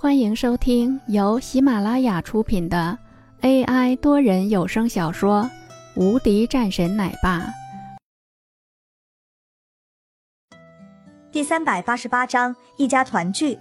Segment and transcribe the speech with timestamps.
[0.00, 2.96] 欢迎收听由喜马拉雅出品的
[3.40, 5.42] AI 多人有声小说
[6.00, 7.40] 《无敌战神奶爸》
[11.32, 13.58] 第三百八十八章一家团聚。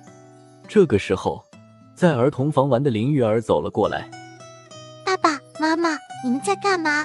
[0.68, 1.44] 这个时候，
[1.96, 4.08] 在儿童房玩的林玉儿走了过来。
[5.04, 7.04] 爸爸妈妈，你们在干嘛？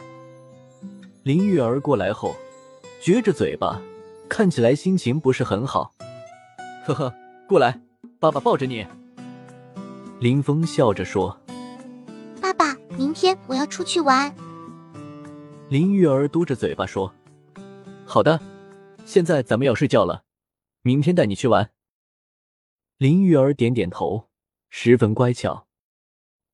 [1.22, 2.36] 林玉儿过来后，
[3.02, 3.80] 撅着嘴巴，
[4.28, 5.94] 看起来心情不是很好。
[6.84, 7.14] 呵呵，
[7.48, 7.80] 过来，
[8.20, 8.86] 爸爸抱着你。
[10.22, 11.36] 林峰笑着说
[12.40, 14.32] ：“爸爸，明天我要出去玩。”
[15.68, 17.12] 林玉儿嘟着嘴巴说
[18.06, 18.40] ：“好的，
[19.04, 20.22] 现在咱们要睡觉了，
[20.82, 21.72] 明天带你去玩。”
[22.98, 24.28] 林玉儿点点头，
[24.70, 25.66] 十分乖巧。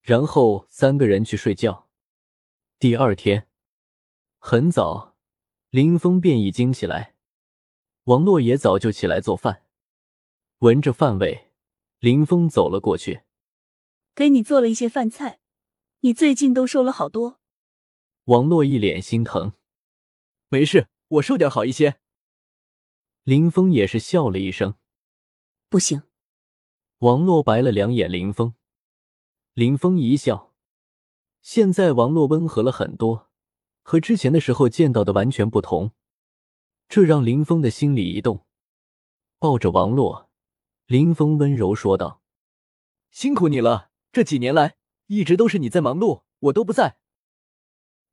[0.01, 1.89] 然后三个人去睡觉。
[2.79, 3.49] 第二天
[4.39, 5.15] 很早，
[5.69, 7.17] 林峰便已经起来，
[8.05, 9.65] 王洛也早就起来做饭。
[10.61, 11.51] 闻着饭味，
[11.99, 13.21] 林峰走了过去。
[14.19, 15.39] 给你做了一些饭菜，
[16.01, 17.39] 你最近都瘦了好多。
[18.25, 19.53] 王洛一脸心疼，
[20.49, 22.01] 没事，我瘦点好一些。
[23.23, 24.75] 林峰也是笑了一声，
[25.69, 26.03] 不行。
[26.99, 28.55] 王洛白了两眼林峰，
[29.53, 30.53] 林峰一笑，
[31.41, 33.31] 现在王洛温和了很多，
[33.85, 35.93] 和之前的时候见到的完全不同，
[36.89, 38.45] 这让林峰的心里一动，
[39.39, 40.29] 抱着王洛，
[40.87, 42.21] 林峰温柔说道
[43.13, 43.88] ：“辛苦你了。”
[44.19, 44.75] 这几年来，
[45.07, 46.99] 一直都是你在忙碌，我都不在。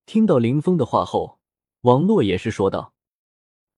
[0.05, 1.39] 听到林峰的话后，
[1.81, 2.93] 王洛也是说道：“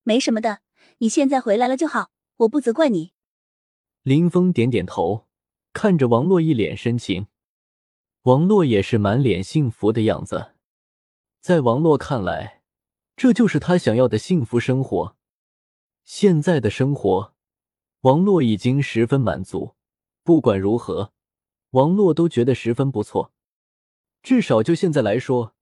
[0.03, 0.59] 没什么的，
[0.97, 3.13] 你现在回来了就好，我不责怪你。”
[4.03, 5.27] 林峰点点头，
[5.71, 7.27] 看着王洛一脸深情。
[8.23, 10.55] 王洛也是满脸幸福的样子，
[11.39, 12.61] 在王洛看来，
[13.15, 15.15] 这就是他想要的幸福生活。
[16.03, 17.33] 现在的生活，
[18.01, 19.77] 王洛已经十分满足。
[20.25, 21.13] 不管如何。
[21.77, 23.31] 王洛都觉得十分不错，
[24.23, 25.53] 至少就现在来说，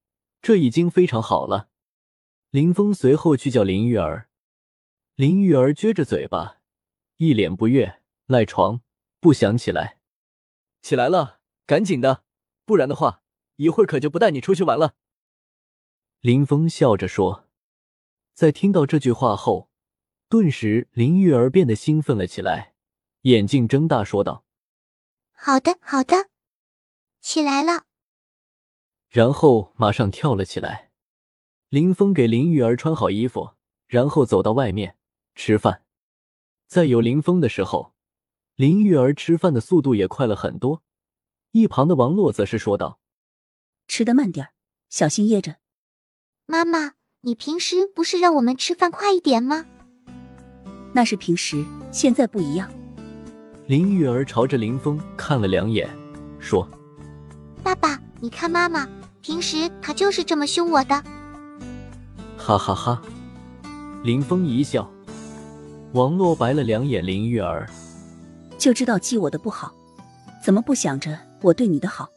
[0.42, 1.68] 这已经非常好了。
[2.52, 4.30] 林峰随后去叫林玉儿，
[5.16, 6.62] 林玉儿撅着嘴巴，
[7.18, 8.80] 一脸不悦，赖床
[9.20, 10.00] 不想起来。
[10.82, 12.24] 起来了，赶紧的，
[12.64, 13.22] 不然的话，
[13.58, 14.96] 一会儿可就不带你出去玩了。
[16.22, 17.50] 林峰笑着说，
[18.34, 19.70] 在听到这句话后，
[20.30, 22.74] 顿时林玉儿变得兴奋了起来，
[23.24, 24.45] 眼睛睁大说道。
[25.36, 26.30] 好的，好的，
[27.22, 27.84] 起来了。
[29.10, 30.92] 然后马上跳了起来。
[31.70, 33.52] 林峰给林玉儿穿好衣服，
[33.88, 34.98] 然后走到外面
[35.36, 35.84] 吃饭。
[36.68, 37.94] 在有林峰的时候，
[38.56, 40.82] 林玉儿吃饭的速度也快了很多。
[41.52, 43.00] 一旁的王洛则是说道
[43.88, 44.50] ：“吃的慢点
[44.90, 45.58] 小心噎着。”
[46.48, 49.66] 妈妈，你平时不是让我们吃饭快一点吗？
[50.94, 52.72] 那是平时，现在不一样。
[53.68, 55.90] 林玉儿朝着林峰看了两眼，
[56.38, 56.70] 说
[57.64, 58.88] ：“爸爸，你看妈妈，
[59.22, 61.04] 平时她就是这么凶我的。”
[62.38, 63.02] 哈哈哈！
[64.04, 64.88] 林峰一笑。
[65.94, 67.68] 王洛白了两眼林玉儿，
[68.56, 69.74] 就知道记我的不好，
[70.44, 72.08] 怎么不想着我对你的好？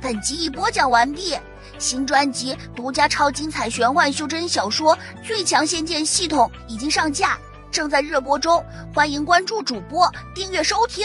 [0.00, 1.36] 本集已播讲完毕，
[1.78, 7.38] 新专辑独家超精彩玄幻修真小说《最强仙剑系统》已经上架。
[7.72, 11.04] 正在热播中，欢迎关注主播，订阅收听。